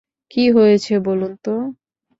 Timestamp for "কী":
0.31-0.43